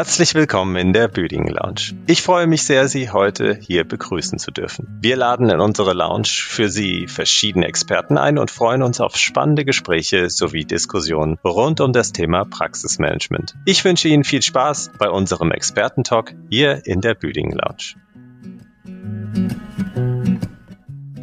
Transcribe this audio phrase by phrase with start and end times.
[0.00, 1.94] Herzlich willkommen in der Büdingen Lounge.
[2.06, 4.86] Ich freue mich sehr, Sie heute hier begrüßen zu dürfen.
[5.02, 9.64] Wir laden in unsere Lounge für Sie verschiedene Experten ein und freuen uns auf spannende
[9.64, 13.56] Gespräche sowie Diskussionen rund um das Thema Praxismanagement.
[13.66, 17.96] Ich wünsche Ihnen viel Spaß bei unserem Expertentalk hier in der Büdingen Lounge.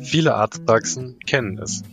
[0.04, 1.84] Viele Arztpraxen kennen es.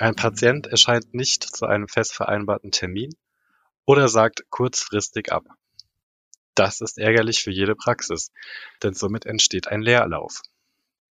[0.00, 3.14] Ein Patient erscheint nicht zu einem fest vereinbarten Termin
[3.84, 5.44] oder sagt kurzfristig ab.
[6.54, 8.32] Das ist ärgerlich für jede Praxis,
[8.82, 10.40] denn somit entsteht ein Leerlauf.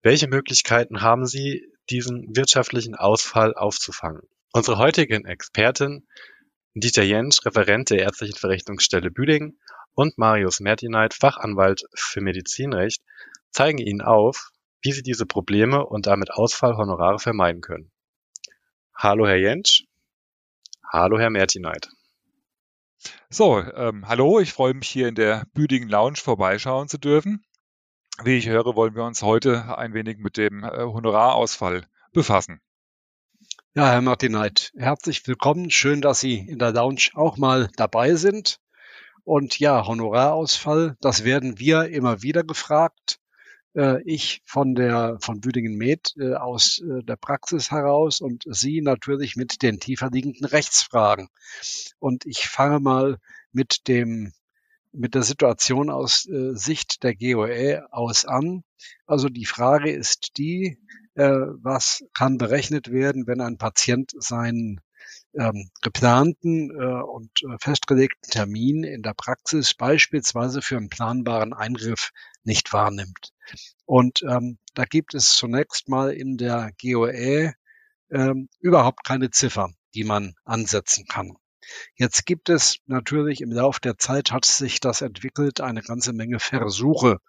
[0.03, 4.21] Welche Möglichkeiten haben Sie, diesen wirtschaftlichen Ausfall aufzufangen?
[4.53, 6.07] Unsere heutigen Expertin
[6.75, 9.59] Dieter Jentsch, Referent der Ärztlichen Verrechnungsstelle Büdingen
[9.95, 13.01] und Marius Mertineit, Fachanwalt für Medizinrecht,
[13.49, 14.51] zeigen Ihnen auf,
[14.83, 17.91] wie Sie diese Probleme und damit Ausfallhonorare vermeiden können.
[18.97, 19.83] Hallo Herr Jentsch.
[20.89, 21.89] Hallo Herr Mertineit.
[23.29, 27.43] So, ähm, hallo, ich freue mich hier in der Büdingen Lounge vorbeischauen zu dürfen.
[28.23, 32.61] Wie ich höre, wollen wir uns heute ein wenig mit dem äh, Honorarausfall befassen.
[33.73, 35.71] Ja, Herr Martineit, herzlich willkommen.
[35.71, 38.61] Schön, dass Sie in der Lounge auch mal dabei sind.
[39.25, 43.19] Und ja, Honorarausfall, das werden wir immer wieder gefragt
[43.75, 48.81] äh, ich von der von Büdingen Med äh, aus äh, der Praxis heraus und Sie
[48.81, 51.27] natürlich mit den tiefer liegenden Rechtsfragen.
[51.99, 53.17] Und ich fange mal
[53.51, 54.33] mit dem
[54.91, 58.63] mit der Situation aus Sicht der GOE aus an.
[59.05, 60.77] Also die Frage ist die,
[61.15, 64.79] was kann berechnet werden, wenn ein Patient seinen
[65.37, 72.11] ähm, geplanten äh, und äh, festgelegten Termin in der Praxis beispielsweise für einen planbaren Eingriff
[72.43, 73.33] nicht wahrnimmt.
[73.85, 77.53] Und ähm, da gibt es zunächst mal in der GOE
[78.11, 81.37] ähm, überhaupt keine Ziffer, die man ansetzen kann.
[81.95, 86.39] Jetzt gibt es natürlich im Laufe der Zeit hat sich das entwickelt, eine ganze Menge
[86.39, 87.19] Versuche,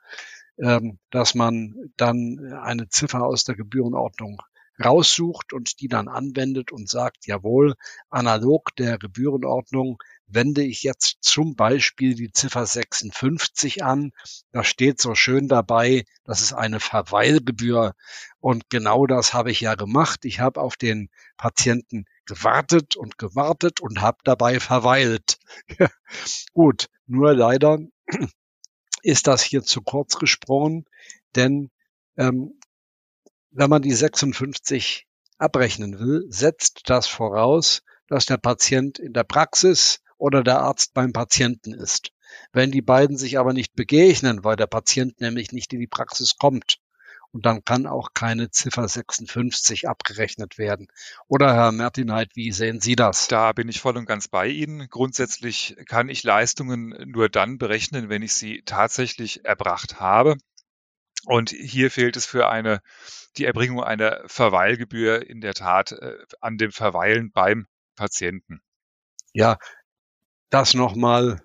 [0.59, 4.41] ähm, dass man dann eine Ziffer aus der Gebührenordnung
[4.83, 7.75] raussucht und die dann anwendet und sagt, jawohl,
[8.11, 14.13] analog der Gebührenordnung wende ich jetzt zum Beispiel die Ziffer 56 an.
[14.53, 17.95] Da steht so schön dabei, das ist eine Verweilgebühr.
[18.41, 20.25] Und genau das habe ich ja gemacht.
[20.25, 25.39] Ich habe auf den Patienten gewartet und gewartet und habe dabei verweilt.
[26.53, 27.79] Gut, nur leider
[29.03, 30.85] ist das hier zu kurz gesprungen,
[31.37, 31.71] denn
[32.17, 32.59] ähm,
[33.57, 35.07] wenn man die 56
[35.39, 41.13] abrechnen will, setzt das voraus, dass der Patient in der Praxis oder der Arzt beim
[41.13, 42.11] Patienten ist.
[42.53, 46.37] Wenn die beiden sich aber nicht begegnen, weil der Patient nämlich nicht in die Praxis
[46.37, 46.79] kommt,
[47.33, 50.89] und dann kann auch keine Ziffer 56 abgerechnet werden.
[51.29, 53.29] Oder Herr Mertinheit, wie sehen Sie das?
[53.29, 54.89] Da bin ich voll und ganz bei Ihnen.
[54.89, 60.37] Grundsätzlich kann ich Leistungen nur dann berechnen, wenn ich sie tatsächlich erbracht habe.
[61.27, 62.81] Und hier fehlt es für eine,
[63.37, 67.67] die Erbringung einer Verweilgebühr in der Tat äh, an dem Verweilen beim
[67.97, 68.61] Patienten.
[69.33, 69.59] Ja,
[70.51, 71.41] das nochmal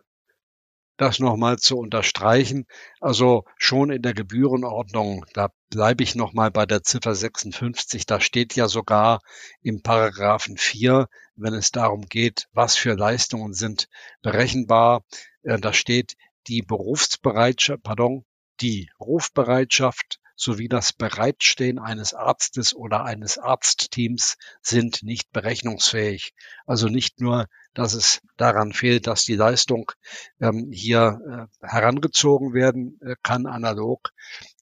[0.98, 2.68] das nochmal zu unterstreichen.
[3.00, 8.56] Also schon in der Gebührenordnung, da bleibe ich nochmal bei der Ziffer 56, da steht
[8.56, 9.20] ja sogar
[9.64, 13.88] im Paragraphen 4, wenn es darum geht, was für Leistungen sind
[14.22, 15.04] berechenbar,
[15.42, 16.14] äh, da steht
[16.46, 18.24] die Berufsbereitschaft, pardon,
[18.62, 26.34] die Rufbereitschaft sowie das Bereitstehen eines Arztes oder eines Arztteams sind nicht berechnungsfähig.
[26.66, 29.92] Also nicht nur, dass es daran fehlt, dass die Leistung
[30.40, 34.10] ähm, hier äh, herangezogen werden äh, kann, analog.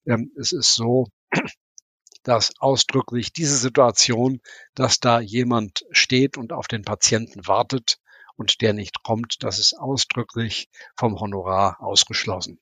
[0.06, 1.08] Ähm, es ist so,
[2.24, 4.42] dass ausdrücklich diese Situation,
[4.76, 8.00] dass da jemand steht und auf den Patienten wartet
[8.36, 12.60] und der nicht kommt, das ist ausdrücklich vom Honorar ausgeschlossen.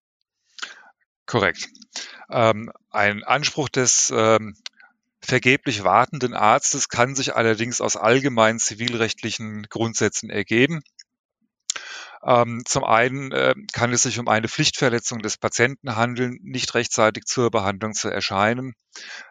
[1.27, 1.69] Korrekt.
[2.31, 4.55] Ähm, ein Anspruch des ähm,
[5.21, 10.81] vergeblich wartenden Arztes kann sich allerdings aus allgemeinen zivilrechtlichen Grundsätzen ergeben.
[12.23, 17.25] Ähm, zum einen äh, kann es sich um eine Pflichtverletzung des Patienten handeln, nicht rechtzeitig
[17.25, 18.73] zur Behandlung zu erscheinen.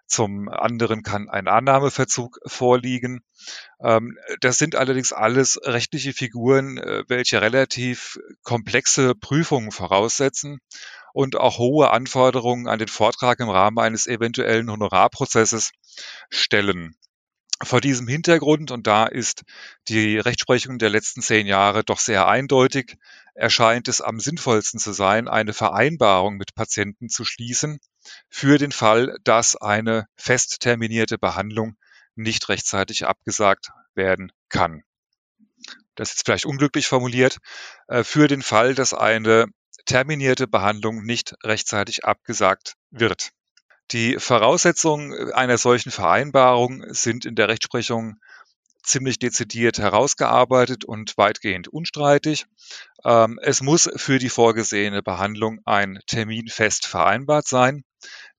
[0.06, 3.22] Zum anderen kann ein Annahmeverzug vorliegen.
[3.80, 10.60] Ähm, das sind allerdings alles rechtliche Figuren, äh, welche relativ komplexe Prüfungen voraussetzen
[11.12, 15.72] und auch hohe Anforderungen an den Vortrag im Rahmen eines eventuellen Honorarprozesses
[16.30, 16.94] stellen.
[17.62, 19.42] Vor diesem Hintergrund, und da ist
[19.88, 22.96] die Rechtsprechung der letzten zehn Jahre doch sehr eindeutig,
[23.34, 27.80] erscheint es am sinnvollsten zu sein, eine Vereinbarung mit Patienten zu schließen
[28.28, 31.76] für den Fall, dass eine fest terminierte Behandlung
[32.14, 34.82] nicht rechtzeitig abgesagt werden kann.
[35.94, 37.38] Das ist vielleicht unglücklich formuliert,
[37.88, 39.46] äh, für den Fall, dass eine
[39.86, 43.30] terminierte Behandlung nicht rechtzeitig abgesagt wird.
[43.92, 48.16] Die Voraussetzungen einer solchen Vereinbarung sind in der Rechtsprechung
[48.82, 52.46] ziemlich dezidiert herausgearbeitet und weitgehend unstreitig.
[53.04, 57.84] Ähm, es muss für die vorgesehene Behandlung ein Termin fest vereinbart sein.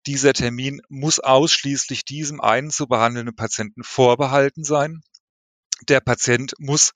[0.05, 5.01] Dieser Termin muss ausschließlich diesem einen zu behandelnden Patienten vorbehalten sein.
[5.89, 6.93] Der Patient muss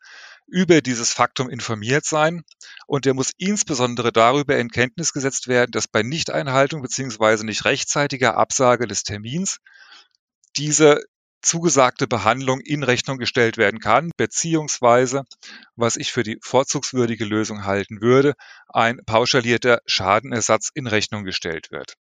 [0.48, 2.44] über dieses Faktum informiert sein
[2.88, 8.38] und er muss insbesondere darüber in Kenntnis gesetzt werden, dass bei Nichteinhaltung beziehungsweise nicht rechtzeitiger
[8.38, 9.60] Absage des Termins
[10.58, 11.02] diese
[11.42, 15.24] zugesagte Behandlung in Rechnung gestellt werden kann, beziehungsweise,
[15.76, 18.34] was ich für die vorzugswürdige Lösung halten würde,
[18.68, 21.96] ein pauschalierter Schadenersatz in Rechnung gestellt wird.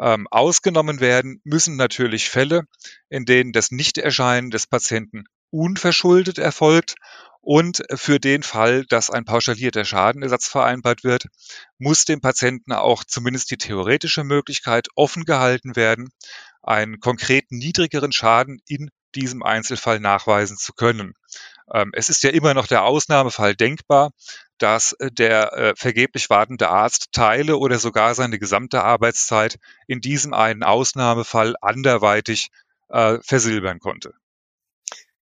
[0.00, 2.64] Ähm, ausgenommen werden müssen natürlich Fälle,
[3.08, 6.94] in denen das Nichterscheinen des Patienten unverschuldet erfolgt
[7.40, 11.26] und für den Fall, dass ein pauschalierter Schadenersatz vereinbart wird,
[11.78, 16.10] muss dem Patienten auch zumindest die theoretische Möglichkeit offen gehalten werden,
[16.62, 21.14] einen konkreten niedrigeren Schaden in diesem Einzelfall nachweisen zu können.
[21.72, 24.10] Ähm, es ist ja immer noch der Ausnahmefall denkbar,
[24.58, 30.34] dass äh, der äh, vergeblich wartende Arzt Teile oder sogar seine gesamte Arbeitszeit in diesem
[30.34, 32.50] einen Ausnahmefall anderweitig
[32.88, 34.14] äh, versilbern konnte.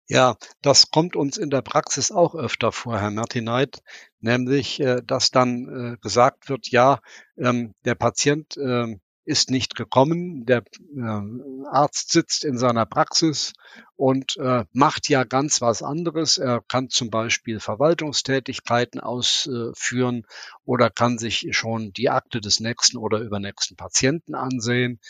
[0.09, 3.83] Ja, das kommt uns in der Praxis auch öfter vor, Herr Martineit,
[4.21, 7.01] nämlich, äh, dass dann äh, gesagt wird, ja,
[7.37, 10.63] ähm, der Patient äh, ist nicht gekommen, der
[10.97, 13.53] äh, Arzt sitzt in seiner Praxis
[13.97, 16.39] und äh, macht ja ganz was anderes.
[16.39, 20.27] Er kann zum Beispiel Verwaltungstätigkeiten ausführen
[20.65, 25.01] oder kann sich schon die Akte des nächsten oder übernächsten Patienten ansehen.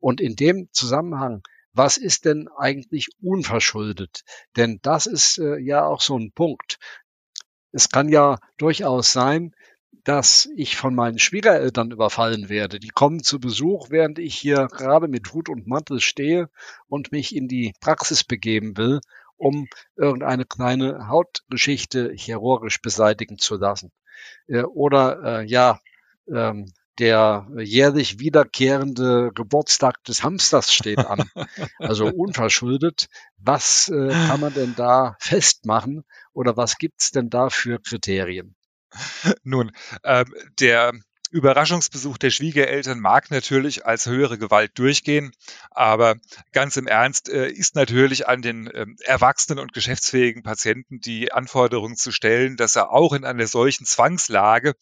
[0.00, 1.42] Und in dem Zusammenhang
[1.78, 4.24] was ist denn eigentlich unverschuldet?
[4.56, 6.78] Denn das ist äh, ja auch so ein Punkt.
[7.70, 9.54] Es kann ja durchaus sein,
[10.04, 12.78] dass ich von meinen Schwiegereltern überfallen werde.
[12.78, 16.48] Die kommen zu Besuch, während ich hier gerade mit Hut und Mantel stehe
[16.88, 19.00] und mich in die Praxis begeben will,
[19.36, 23.92] um irgendeine kleine Hautgeschichte chirurgisch beseitigen zu lassen.
[24.46, 25.80] Äh, oder äh, ja,
[26.26, 31.30] ähm, der jährlich wiederkehrende Geburtstag des Hamsters steht an.
[31.78, 33.08] Also unverschuldet.
[33.36, 38.56] Was äh, kann man denn da festmachen oder was gibt's denn da für Kriterien?
[39.42, 39.72] Nun,
[40.04, 40.92] ähm, der
[41.30, 45.32] Überraschungsbesuch der Schwiegereltern mag natürlich als höhere Gewalt durchgehen,
[45.70, 46.16] aber
[46.52, 51.96] ganz im Ernst äh, ist natürlich an den äh, erwachsenen und geschäftsfähigen Patienten die Anforderung
[51.96, 54.74] zu stellen, dass er auch in einer solchen Zwangslage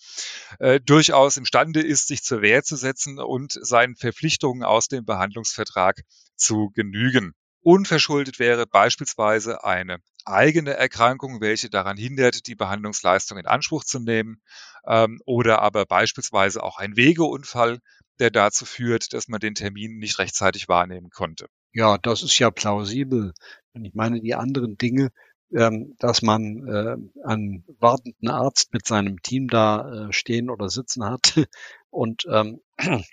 [0.61, 6.03] äh, durchaus imstande ist, sich zur Wehr zu setzen und seinen Verpflichtungen aus dem Behandlungsvertrag
[6.37, 7.33] zu genügen.
[7.61, 14.41] Unverschuldet wäre beispielsweise eine eigene Erkrankung, welche daran hindert, die Behandlungsleistung in Anspruch zu nehmen,
[14.87, 17.79] ähm, oder aber beispielsweise auch ein Wegeunfall,
[18.19, 21.47] der dazu führt, dass man den Termin nicht rechtzeitig wahrnehmen konnte.
[21.73, 23.35] Ja, das ist ja plausibel.
[23.75, 25.11] Und ich meine, die anderen Dinge,
[25.55, 26.97] ähm, dass man äh,
[27.27, 31.35] einen wartenden Arzt mit seinem Team da äh, stehen oder sitzen hat
[31.91, 32.61] und ähm,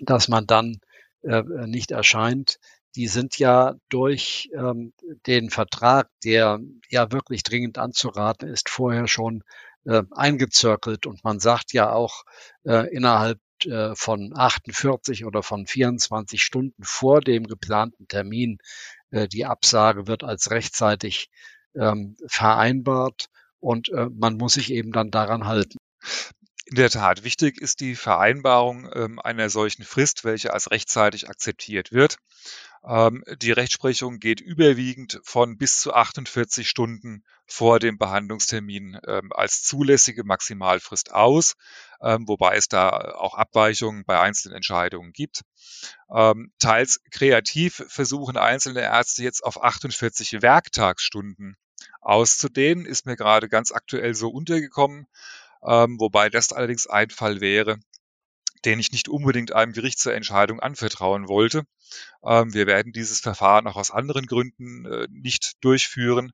[0.00, 0.80] dass man dann
[1.22, 2.58] äh, nicht erscheint,
[2.96, 4.92] die sind ja durch ähm,
[5.26, 9.42] den Vertrag, der ja wirklich dringend anzuraten ist, vorher schon
[9.84, 11.06] äh, eingezirkelt.
[11.06, 12.24] Und man sagt ja auch
[12.64, 18.58] äh, innerhalb äh, von 48 oder von 24 Stunden vor dem geplanten Termin,
[19.10, 21.30] äh, die Absage wird als rechtzeitig
[21.74, 23.26] ähm, vereinbart
[23.60, 25.78] und äh, man muss sich eben dann daran halten.
[26.70, 31.90] In der Tat, wichtig ist die Vereinbarung ähm, einer solchen Frist, welche als rechtzeitig akzeptiert
[31.90, 32.18] wird.
[32.84, 39.64] Ähm, die Rechtsprechung geht überwiegend von bis zu 48 Stunden vor dem Behandlungstermin ähm, als
[39.64, 41.56] zulässige Maximalfrist aus,
[42.00, 45.42] wobei es da auch Abweichungen bei einzelnen Entscheidungen gibt.
[46.58, 51.58] Teils kreativ versuchen einzelne Ärzte jetzt auf 48 Werktagsstunden
[52.00, 55.06] auszudehnen, ist mir gerade ganz aktuell so untergekommen,
[55.64, 57.78] ähm, wobei das allerdings ein Fall wäre,
[58.64, 61.64] den ich nicht unbedingt einem Gericht zur Entscheidung anvertrauen wollte.
[62.24, 66.32] Ähm, wir werden dieses Verfahren auch aus anderen Gründen äh, nicht durchführen.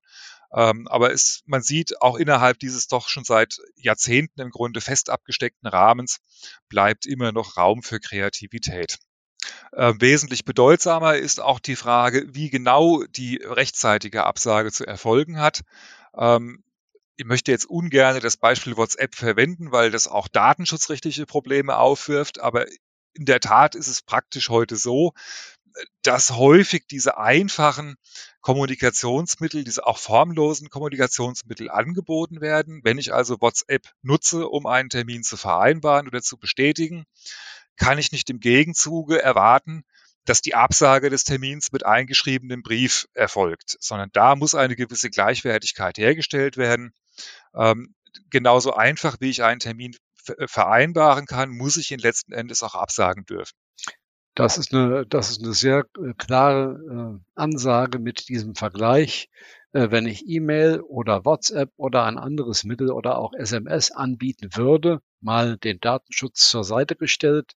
[0.52, 5.10] Ähm, aber es, man sieht, auch innerhalb dieses doch schon seit Jahrzehnten im Grunde fest
[5.10, 6.18] abgesteckten Rahmens
[6.68, 8.98] bleibt immer noch Raum für Kreativität.
[9.72, 15.62] Äh, wesentlich bedeutsamer ist auch die Frage, wie genau die rechtzeitige Absage zu erfolgen hat.
[16.16, 16.64] Ähm,
[17.16, 22.66] ich möchte jetzt ungern das Beispiel WhatsApp verwenden, weil das auch datenschutzrechtliche Probleme aufwirft, aber
[23.14, 25.12] in der Tat ist es praktisch heute so,
[26.02, 27.96] dass häufig diese einfachen
[28.40, 32.80] Kommunikationsmittel, diese auch formlosen Kommunikationsmittel angeboten werden.
[32.82, 37.04] Wenn ich also WhatsApp nutze, um einen Termin zu vereinbaren oder zu bestätigen,
[37.76, 39.84] kann ich nicht im Gegenzuge erwarten,
[40.24, 45.98] dass die Absage des Termins mit eingeschriebenem Brief erfolgt, sondern da muss eine gewisse Gleichwertigkeit
[45.98, 46.92] hergestellt werden.
[47.54, 47.94] Ähm,
[48.30, 49.96] genauso einfach, wie ich einen Termin
[50.46, 53.54] vereinbaren kann, muss ich ihn letzten Endes auch absagen dürfen.
[54.34, 59.30] Das ist eine, das ist eine sehr äh, klare äh, Ansage mit diesem Vergleich.
[59.72, 65.00] Äh, wenn ich E-Mail oder WhatsApp oder ein anderes Mittel oder auch SMS anbieten würde,
[65.20, 67.54] mal den Datenschutz zur Seite gestellt,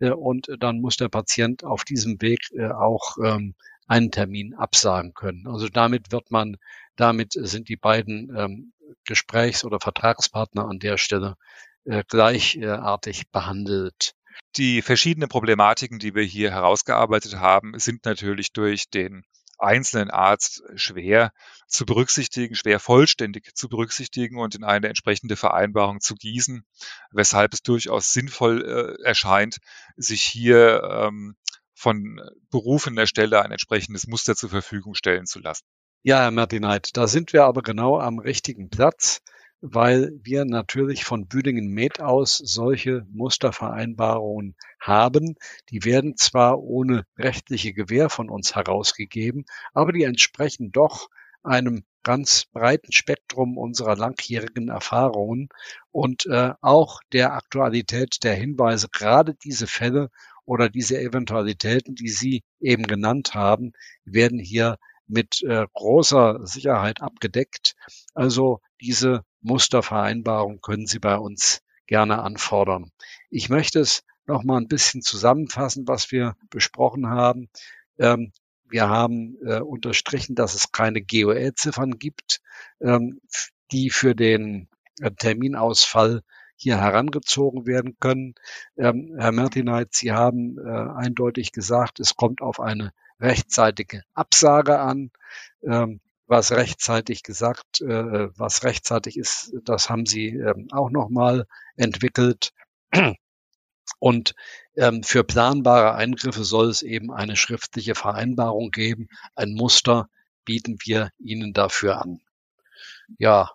[0.00, 3.54] äh, und dann muss der Patient auf diesem Weg äh, auch ähm,
[3.86, 5.46] einen Termin absagen können.
[5.46, 6.56] Also damit wird man,
[6.96, 8.72] damit sind die beiden ähm,
[9.04, 11.36] Gesprächs- oder Vertragspartner an der Stelle
[11.84, 14.12] äh, gleichartig behandelt.
[14.56, 19.24] Die verschiedenen Problematiken, die wir hier herausgearbeitet haben, sind natürlich durch den
[19.58, 21.32] einzelnen Arzt schwer
[21.66, 26.64] zu berücksichtigen, schwer vollständig zu berücksichtigen und in eine entsprechende Vereinbarung zu gießen,
[27.10, 29.58] weshalb es durchaus sinnvoll äh, erscheint,
[29.96, 31.36] sich hier ähm,
[31.74, 35.64] von berufener Stelle ein entsprechendes Muster zur Verfügung stellen zu lassen.
[36.02, 39.20] Ja, Herr Martineit, da sind wir aber genau am richtigen Platz
[39.60, 45.36] weil wir natürlich von Büdingen Med aus solche Mustervereinbarungen haben.
[45.70, 51.08] Die werden zwar ohne rechtliche Gewähr von uns herausgegeben, aber die entsprechen doch
[51.42, 55.48] einem ganz breiten Spektrum unserer langjährigen Erfahrungen
[55.90, 58.88] und äh, auch der Aktualität der Hinweise.
[58.92, 60.10] Gerade diese Fälle
[60.44, 63.72] oder diese Eventualitäten, die Sie eben genannt haben,
[64.04, 64.76] werden hier
[65.06, 67.76] mit äh, großer Sicherheit abgedeckt.
[68.14, 72.90] Also diese Mustervereinbarung können Sie bei uns gerne anfordern.
[73.30, 77.48] Ich möchte es noch mal ein bisschen zusammenfassen, was wir besprochen haben.
[77.98, 78.32] Ähm,
[78.68, 82.40] wir haben äh, unterstrichen, dass es keine GOE-Ziffern gibt,
[82.80, 83.20] ähm,
[83.70, 84.68] die für den
[85.00, 86.22] äh, Terminausfall
[86.56, 88.34] hier herangezogen werden können.
[88.76, 95.10] Ähm, Herr Mertineit, Sie haben äh, eindeutig gesagt, es kommt auf eine rechtzeitige Absage an.
[95.62, 101.46] Ähm, was rechtzeitig gesagt, äh, was rechtzeitig ist, das haben sie ähm, auch nochmal
[101.76, 102.52] entwickelt.
[103.98, 104.34] Und
[104.76, 109.08] ähm, für planbare Eingriffe soll es eben eine schriftliche Vereinbarung geben.
[109.34, 110.08] Ein Muster
[110.44, 112.20] bieten wir Ihnen dafür an.
[113.18, 113.52] Ja,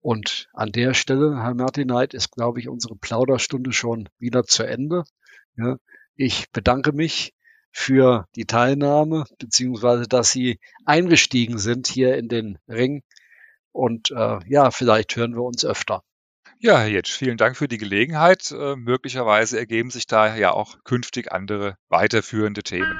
[0.00, 5.04] und an der Stelle, Herr Martineit, ist, glaube ich, unsere Plauderstunde schon wieder zu Ende.
[5.56, 5.76] Ja,
[6.14, 7.34] ich bedanke mich
[7.72, 13.02] für die Teilnahme, beziehungsweise dass Sie eingestiegen sind hier in den Ring.
[13.72, 16.02] Und äh, ja, vielleicht hören wir uns öfter.
[16.60, 18.50] Ja, Herr Jetsch, vielen Dank für die Gelegenheit.
[18.50, 22.98] Äh, möglicherweise ergeben sich da ja auch künftig andere weiterführende Themen.